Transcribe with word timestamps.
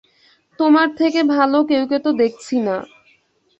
তোমার 0.59 0.87
থেকে 0.95 1.19
ভালো 1.33 1.57
কেউকে 1.63 1.97
তো 1.99 2.09
দেখছি 2.13 2.55
না। 2.59 2.75